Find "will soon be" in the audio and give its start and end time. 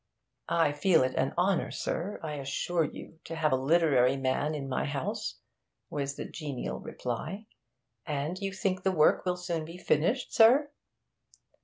9.27-9.77